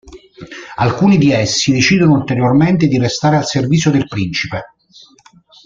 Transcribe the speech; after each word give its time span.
Alcuni 0.77 1.19
di 1.19 1.31
essi 1.31 1.71
decidono 1.71 2.13
ulteriormente 2.15 2.87
di 2.87 2.97
restare 2.97 3.35
al 3.35 3.45
servizio 3.45 3.91
del 3.91 4.07
principe. 4.07 4.73